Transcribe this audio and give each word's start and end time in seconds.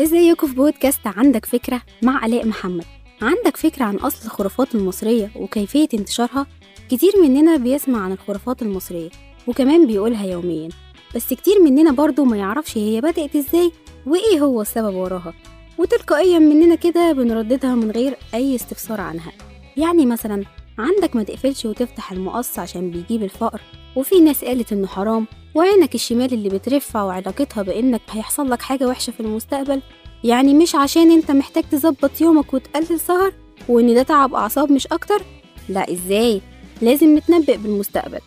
ازيكم 0.00 0.46
في 0.46 0.54
بودكاست 0.54 1.06
عندك 1.06 1.46
فكرة 1.46 1.82
مع 2.02 2.26
آلاء 2.26 2.46
محمد؟ 2.46 2.84
عندك 3.22 3.56
فكرة 3.56 3.84
عن 3.84 3.96
أصل 3.96 4.24
الخرافات 4.26 4.74
المصرية 4.74 5.30
وكيفية 5.36 5.88
انتشارها؟ 5.94 6.46
كتير 6.90 7.12
مننا 7.22 7.56
بيسمع 7.56 8.00
عن 8.04 8.12
الخرافات 8.12 8.62
المصرية 8.62 9.10
وكمان 9.46 9.86
بيقولها 9.86 10.26
يوميا. 10.26 10.68
بس 11.14 11.34
كتير 11.34 11.60
مننا 11.62 11.92
برضو 11.92 12.24
ما 12.24 12.36
يعرفش 12.36 12.78
هي 12.78 13.00
بدأت 13.00 13.36
إزاي 13.36 13.72
وإيه 14.06 14.40
هو 14.40 14.62
السبب 14.62 14.94
وراها. 14.94 15.34
وتلقائيا 15.78 16.38
مننا 16.38 16.74
كده 16.74 17.12
بنرددها 17.12 17.74
من 17.74 17.90
غير 17.90 18.16
أي 18.34 18.54
استفسار 18.54 19.00
عنها. 19.00 19.32
يعني 19.76 20.06
مثلا 20.06 20.44
عندك 20.78 21.16
ما 21.16 21.22
تقفلش 21.22 21.64
وتفتح 21.64 22.12
المقص 22.12 22.58
عشان 22.58 22.90
بيجيب 22.90 23.22
الفقر. 23.22 23.60
وفي 23.96 24.20
ناس 24.20 24.44
قالت 24.44 24.72
إنه 24.72 24.86
حرام 24.86 25.26
وعينك 25.54 25.94
الشمال 25.94 26.32
اللي 26.34 26.48
بترفع 26.48 27.02
وعلاقتها 27.02 27.62
بإنك 27.62 28.00
هيحصل 28.10 28.50
لك 28.50 28.62
حاجة 28.62 28.86
وحشة 28.86 29.10
في 29.10 29.20
المستقبل. 29.20 29.82
يعني 30.24 30.54
مش 30.54 30.74
عشان 30.74 31.10
أنت 31.10 31.30
محتاج 31.30 31.64
تظبط 31.70 32.20
يومك 32.20 32.54
وتقلل 32.54 33.00
سهر 33.00 33.32
وإن 33.68 33.94
ده 33.94 34.02
تعب 34.02 34.34
أعصاب 34.34 34.72
مش 34.72 34.86
أكتر؟ 34.86 35.22
لا 35.68 35.92
إزاي؟ 35.92 36.40
لازم 36.82 37.16
نتنبأ 37.16 37.56
بالمستقبل. 37.56 38.20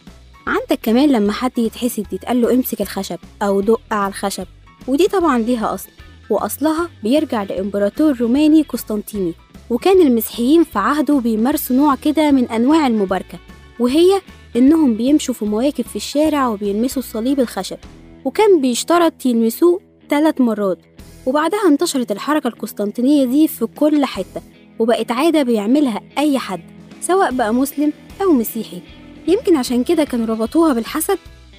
عندك 0.48 0.80
كمان 0.84 1.10
لما 1.12 1.32
حد 1.32 1.58
يتحسد 1.58 2.14
يتقال 2.14 2.42
له 2.42 2.54
امسك 2.54 2.82
الخشب 2.82 3.18
أو 3.42 3.62
دق 3.62 3.82
على 3.92 4.08
الخشب 4.08 4.48
ودي 4.88 5.08
طبعا 5.08 5.40
ليها 5.40 5.74
أصل 5.74 5.90
وأصلها 6.30 6.90
بيرجع 7.04 7.44
لإمبراطور 7.44 8.18
روماني 8.18 8.62
قسطنطيني. 8.62 9.34
وكان 9.70 10.02
المسيحيين 10.08 10.64
في 10.64 10.80
عهده 10.80 11.20
بيمارسوا 11.20 11.76
نوع 11.76 11.96
كده 11.96 12.32
من 12.32 12.46
أنواع 12.50 12.88
المباركة 12.88 13.40
وهي 13.80 14.22
إنهم 14.56 14.94
بيمشوا 14.94 15.34
في 15.34 15.46
مواكب 15.46 15.84
في 15.86 15.96
الشارع 15.96 16.48
وبيلمسوا 16.48 17.02
الصليب 17.02 17.40
الخشب 17.40 17.78
وكان 18.26 18.62
بيشترط 18.62 19.26
يلمسوه 19.26 19.80
ثلاث 20.10 20.42
مرات 20.42 20.78
وبعدها 21.26 21.68
انتشرت 21.68 22.12
الحركة 22.12 22.48
القسطنطينية 22.48 23.26
دي 23.26 23.48
في 23.48 23.66
كل 23.66 24.06
حتة 24.06 24.42
وبقت 24.80 25.12
عادة 25.12 25.44
بيعملها 25.44 26.02
أي 26.18 26.40
حد 26.40 26.62
سواء 27.02 27.32
بقى 27.32 27.54
مسلم 27.54 27.94
أو 28.22 28.32
مسيحي. 28.34 28.82
يمكن 29.28 29.56
عشان 29.56 29.84
كده 29.84 30.04
كانوا 30.04 30.26
ربطوها 30.26 30.74
بالحسد؟ 30.74 31.18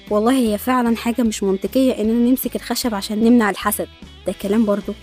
والله 0.09 0.31
هي 0.37 0.57
فعلا 0.57 0.95
حاجة 0.95 1.21
مش 1.21 1.43
منطقية 1.43 2.01
إننا 2.01 2.29
نمسك 2.29 2.55
الخشب 2.55 2.95
عشان 2.95 3.19
نمنع 3.23 3.49
الحسد 3.49 3.87
ده 4.27 4.33
كلام 4.41 4.65
برضه 4.65 4.93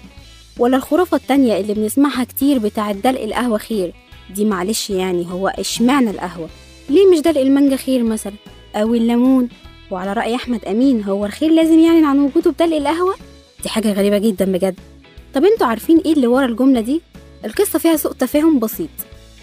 ولا 0.58 0.76
الخرافة 0.76 1.16
التانية 1.16 1.60
اللي 1.60 1.74
بنسمعها 1.74 2.24
كتير 2.24 2.58
بتاعة 2.58 2.92
دلق 2.92 3.22
القهوة 3.22 3.58
خير. 3.58 3.92
دي 4.34 4.44
معلش 4.44 4.90
يعني 4.90 5.26
هو 5.30 5.48
اشمعنى 5.48 6.10
القهوة؟ 6.10 6.48
ليه 6.90 7.06
مش 7.12 7.20
دلق 7.20 7.40
المانجا 7.40 7.76
خير 7.76 8.02
مثلا؟ 8.02 8.32
أو 8.76 8.94
الليمون؟ 8.94 9.48
وعلى 9.90 10.12
رأي 10.12 10.34
أحمد 10.34 10.64
أمين 10.64 11.02
هو 11.04 11.26
الخير 11.26 11.50
لازم 11.50 11.78
يعني 11.78 12.06
عن 12.06 12.18
وجوده 12.18 12.50
بدلق 12.50 12.76
القهوة؟ 12.76 13.14
دي 13.62 13.68
حاجة 13.68 13.92
غريبة 13.92 14.18
جدا 14.18 14.44
بجد. 14.44 14.74
طب 15.34 15.44
أنتوا 15.44 15.66
عارفين 15.66 15.98
إيه 15.98 16.12
اللي 16.12 16.26
ورا 16.26 16.46
الجملة 16.46 16.80
دي؟ 16.80 17.00
القصة 17.44 17.78
فيها 17.78 17.96
سوء 17.96 18.12
تفاهم 18.12 18.58
بسيط. 18.58 18.88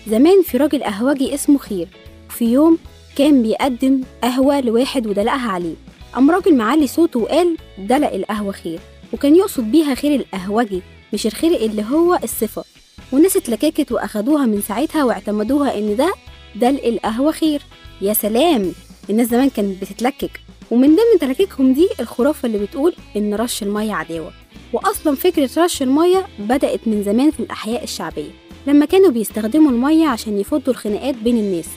زمان 0.08 0.42
في 0.44 0.58
راجل 0.58 0.84
قهوجي 0.84 1.34
اسمه 1.34 1.58
خير 1.58 1.88
في 2.30 2.46
يوم 2.46 2.78
كان 3.16 3.42
بيقدم 3.44 4.02
قهوة 4.24 4.62
لواحد 4.62 5.08
ودلقها 5.08 5.52
عليه. 5.52 5.76
قام 6.14 6.32
راجل 6.32 6.56
معلي 6.56 6.88
صوته 6.88 7.20
وقال 7.20 7.58
دلق 7.78 8.14
القهوة 8.14 8.52
خير 8.52 8.80
وكان 9.14 9.36
يقصد 9.36 9.64
بيها 9.72 9.96
خير 9.96 10.20
القهوجي. 10.20 10.82
مش 11.16 11.26
الخير 11.28 11.56
اللي 11.56 11.84
هو 11.92 12.20
الصفة 12.24 12.64
والناس 13.12 13.38
اتلككت 13.38 13.92
وأخدوها 13.92 14.46
من 14.46 14.62
ساعتها 14.62 15.04
واعتمدوها 15.04 15.78
إن 15.78 15.96
ده 15.96 16.14
دلق 16.56 16.86
القهوة 16.86 17.32
خير. 17.32 17.62
يا 18.02 18.14
سلام! 18.14 18.72
الناس 19.10 19.28
زمان 19.28 19.50
كانت 19.50 19.82
بتتلكك. 19.82 20.42
ومن 20.72 20.88
ضمن 20.88 21.20
تلكيكهم 21.22 21.74
دي 21.74 21.90
الخرافة 22.00 22.46
اللي 22.46 22.58
بتقول 22.58 22.94
إن 23.18 23.34
رش 23.34 23.64
المية 23.64 23.94
عداوة. 23.94 24.32
وأصلا 24.74 25.16
فكرة 25.16 25.50
رش 25.58 25.82
المية 25.82 26.26
بدأت 26.40 26.80
من 26.88 27.04
زمان 27.04 27.32
في 27.32 27.40
الأحياء 27.40 27.84
الشعبية 27.84 28.32
لما 28.68 28.86
كانوا 28.86 29.10
بيستخدموا 29.12 29.72
المية 29.72 30.08
عشان 30.08 30.38
يفضوا 30.40 30.74
الخناقات 30.74 31.16
بين 31.16 31.38
الناس. 31.38 31.68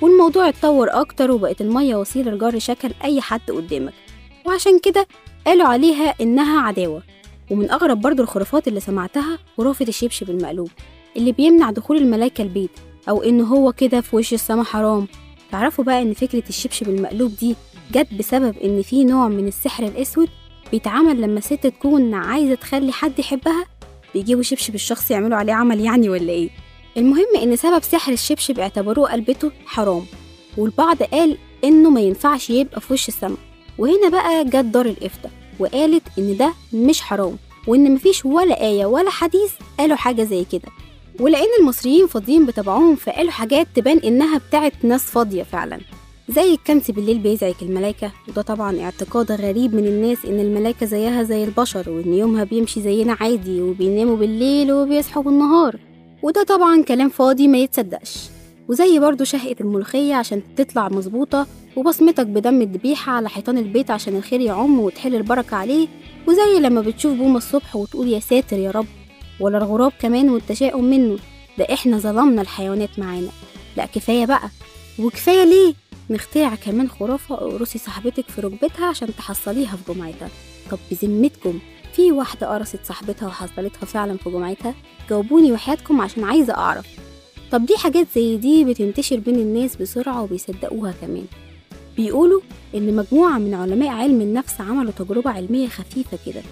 والموضوع 0.00 0.48
اتطور 0.48 0.88
أكتر 1.00 1.30
وبقت 1.30 1.60
المية 1.60 1.96
وسيلة 1.96 2.30
لجر 2.30 2.58
شكل 2.58 2.90
أي 3.04 3.20
حد 3.20 3.50
قدامك. 3.50 3.92
وعشان 4.46 4.78
كده 4.78 5.06
قالوا 5.46 5.66
عليها 5.66 6.14
إنها 6.20 6.60
عداوة. 6.60 7.02
ومن 7.50 7.70
أغرب 7.70 8.00
برضو 8.00 8.22
الخرافات 8.22 8.68
اللي 8.68 8.80
سمعتها 8.80 9.38
خرافة 9.56 9.84
الشبشب 9.88 10.30
المقلوب 10.30 10.70
اللي 11.16 11.32
بيمنع 11.32 11.70
دخول 11.70 11.96
الملايكة 11.96 12.42
البيت 12.42 12.70
أو 13.08 13.22
إن 13.22 13.40
هو 13.40 13.72
كده 13.72 14.00
في 14.00 14.16
وش 14.16 14.34
السما 14.34 14.62
حرام. 14.64 15.08
تعرفوا 15.52 15.84
بقى 15.84 16.02
إن 16.02 16.14
فكرة 16.14 16.42
الشبشب 16.48 16.88
المقلوب 16.88 17.36
دي 17.36 17.56
جت 17.92 18.14
بسبب 18.18 18.56
إن 18.58 18.82
في 18.82 19.04
نوع 19.04 19.28
من 19.28 19.48
السحر 19.48 19.84
الأسود 19.84 20.28
بيتعمل 20.72 21.20
لما 21.22 21.38
الست 21.38 21.66
تكون 21.66 22.14
عايزة 22.14 22.54
تخلي 22.54 22.92
حد 22.92 23.18
يحبها 23.18 23.66
بيجيبوا 24.14 24.42
شبشب 24.42 24.74
الشخص 24.74 25.10
يعملوا 25.10 25.38
عليه 25.38 25.52
عمل 25.52 25.80
يعني 25.80 26.08
ولا 26.08 26.30
إيه؟ 26.32 26.50
المهم 26.96 27.26
إن 27.42 27.56
سبب 27.56 27.82
سحر 27.82 28.12
الشبشب 28.12 28.58
اعتبروه 28.60 29.12
قلبته 29.12 29.50
حرام 29.66 30.02
والبعض 30.56 31.02
قال 31.02 31.38
إنه 31.64 31.90
ما 31.90 32.00
ينفعش 32.00 32.50
يبقى 32.50 32.80
في 32.80 32.92
وش 32.92 33.08
السما. 33.08 33.36
وهنا 33.78 34.08
بقى 34.08 34.44
جت 34.44 34.56
دار 34.56 34.86
الإفتاء. 34.86 35.30
وقالت 35.58 36.02
إن 36.18 36.36
ده 36.36 36.52
مش 36.72 37.00
حرام 37.00 37.36
وإن 37.66 37.94
مفيش 37.94 38.24
ولا 38.24 38.60
آية 38.60 38.86
ولا 38.86 39.10
حديث 39.10 39.52
قالوا 39.78 39.96
حاجة 39.96 40.22
زي 40.24 40.44
كده. 40.52 40.68
ولأن 41.20 41.46
المصريين 41.60 42.06
فاضيين 42.06 42.46
بطبعهم 42.46 42.96
فقالوا 42.96 43.30
حاجات 43.30 43.66
تبان 43.74 43.98
إنها 43.98 44.38
بتاعت 44.38 44.72
ناس 44.82 45.04
فاضية 45.04 45.42
فعلا. 45.42 45.78
زي 46.28 46.52
الكنس 46.54 46.90
بالليل 46.90 47.18
بيزعج 47.18 47.54
الملايكة 47.62 48.12
وده 48.28 48.42
طبعا 48.42 48.80
اعتقاد 48.80 49.32
غريب 49.32 49.74
من 49.74 49.86
الناس 49.86 50.18
إن 50.24 50.40
الملايكة 50.40 50.86
زيها 50.86 51.22
زي 51.22 51.44
البشر 51.44 51.90
وإن 51.90 52.14
يومها 52.14 52.44
بيمشي 52.44 52.82
زينا 52.82 53.16
عادي 53.20 53.62
وبيناموا 53.62 54.16
بالليل 54.16 54.72
وبيصحوا 54.72 55.22
بالنهار. 55.22 55.76
وده 56.22 56.42
طبعا 56.42 56.82
كلام 56.82 57.08
فاضي 57.08 57.48
ما 57.48 57.58
يتصدقش. 57.58 58.18
وزي 58.68 58.98
برضو 58.98 59.24
شهقة 59.24 59.56
الملوخية 59.60 60.14
عشان 60.14 60.42
تطلع 60.56 60.88
مظبوطة 60.88 61.46
وبصمتك 61.76 62.26
بدم 62.26 62.62
الذبيحة 62.62 63.12
على 63.12 63.28
حيطان 63.28 63.58
البيت 63.58 63.90
عشان 63.90 64.16
الخير 64.16 64.40
يعم 64.40 64.80
وتحل 64.80 65.14
البركة 65.14 65.56
عليه 65.56 65.88
وزي 66.28 66.60
لما 66.60 66.80
بتشوف 66.80 67.16
بومة 67.16 67.36
الصبح 67.36 67.76
وتقول 67.76 68.08
يا 68.08 68.20
ساتر 68.20 68.58
يا 68.58 68.70
رب 68.70 68.86
ولا 69.40 69.58
الغراب 69.58 69.92
كمان 70.00 70.30
والتشاؤم 70.30 70.84
منه. 70.84 71.18
ده 71.58 71.66
إحنا 71.72 71.98
ظلمنا 71.98 72.42
الحيوانات 72.42 72.98
معانا. 72.98 73.28
لا 73.76 73.86
كفاية 73.86 74.26
بقى. 74.26 74.50
وكفاية 74.98 75.44
ليه؟ 75.44 75.74
نخترع 76.10 76.54
كمان 76.54 76.88
خرافة 76.88 77.34
اقرصي 77.34 77.78
صاحبتك 77.78 78.28
في 78.28 78.40
ركبتها 78.40 78.86
عشان 78.86 79.08
تحصليها 79.16 79.76
في 79.76 79.92
جمعتها. 79.92 80.28
طب 80.70 80.78
بذمتكم 80.90 81.58
في 81.92 82.12
واحدة 82.12 82.46
قرصت 82.54 82.80
صاحبتها 82.84 83.26
وحصلتها 83.28 83.86
فعلا 83.86 84.16
في 84.16 84.30
جمعتها؟ 84.30 84.74
جاوبوني 85.10 85.52
وحياتكم 85.52 86.00
عشان 86.00 86.24
عايزة 86.24 86.54
أعرف. 86.54 86.86
طب 87.52 87.66
دي 87.66 87.76
حاجات 87.76 88.06
زي 88.14 88.36
دي 88.36 88.64
بتنتشر 88.64 89.16
بين 89.16 89.34
الناس 89.34 89.76
بسرعة 89.76 90.22
وبيصدقوها 90.22 90.94
كمان. 91.00 91.24
بيقولوا 91.98 92.40
إن 92.74 92.96
مجموعة 92.96 93.38
من 93.38 93.54
علماء 93.54 93.88
علم 93.88 94.20
النفس 94.20 94.60
عملوا 94.60 94.92
تجربة 94.92 95.30
علمية 95.30 95.68
خفيفة 95.68 96.18
كده 96.26 96.42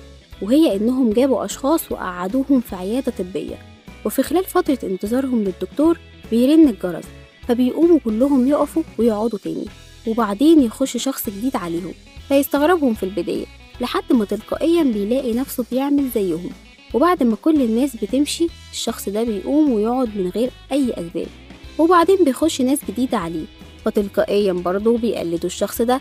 وهي 0.43 0.77
إنهم 0.77 1.11
جابوا 1.13 1.45
أشخاص 1.45 1.93
وقعدوهم 1.93 2.61
في 2.61 2.77
عيادة 2.77 3.13
طبية 3.19 3.59
وفي 4.05 4.23
خلال 4.23 4.45
فترة 4.45 4.79
انتظارهم 4.85 5.45
للدكتور 5.45 5.99
بيرن 6.31 6.69
الجرس 6.69 7.05
فبيقوموا 7.49 7.99
كلهم 8.05 8.49
يقفوا 8.49 8.83
ويقعدوا 8.99 9.39
تاني 9.39 9.65
وبعدين 10.07 10.63
يخش 10.63 10.97
شخص 10.97 11.31
جديد 11.31 11.57
عليهم 11.57 11.93
فيستغربهم 12.29 12.95
في 12.95 13.03
البداية 13.03 13.47
لحد 13.81 14.13
ما 14.13 14.25
تلقائيا 14.25 14.83
بيلاقي 14.83 15.35
نفسه 15.35 15.65
بيعمل 15.71 16.09
زيهم 16.15 16.51
وبعد 16.95 17.23
ما 17.23 17.37
كل 17.43 17.63
الناس 17.63 17.97
بتمشي 17.97 18.47
الشخص 18.73 19.09
ده 19.09 19.23
بيقوم 19.25 19.73
ويقعد 19.73 20.17
من 20.17 20.29
غير 20.29 20.51
أي 20.73 20.91
أسباب 20.91 21.27
وبعدين 21.79 22.25
بيخش 22.25 22.61
ناس 22.61 22.79
جديدة 22.89 23.19
عليه 23.19 23.45
فتلقائيا 23.87 24.53
برضه 24.53 24.99
بيقلدوا 24.99 25.47
الشخص 25.47 25.83
ده. 25.83 26.01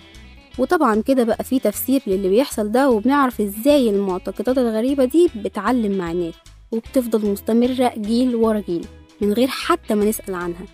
وطبعا 0.57 1.01
كده 1.01 1.23
بقى 1.23 1.43
في 1.43 1.59
تفسير 1.59 2.01
للي 2.07 2.29
بيحصل 2.29 2.71
ده 2.71 2.89
وبنعرف 2.89 3.41
إزاي 3.41 3.89
المعتقدات 3.89 4.57
الغريبة 4.57 5.05
دي 5.05 5.29
بتعلم 5.35 5.97
مع 5.97 6.11
الناس 6.11 6.33
وبتفضل 6.71 7.31
مستمرة 7.31 7.93
جيل 7.97 8.35
ورا 8.35 8.59
جيل 8.59 8.85
من 9.21 9.33
غير 9.33 9.47
حتى 9.47 9.95
ما 9.95 10.05
نسأل 10.05 10.33
عنها. 10.33 10.65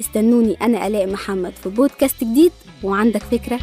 استنوني 0.00 0.54
أنا 0.62 0.86
آلاء 0.86 1.06
محمد 1.12 1.52
في 1.52 1.68
بودكاست 1.68 2.24
جديد 2.24 2.52
وعندك 2.82 3.22
فكرة؟ 3.22 3.58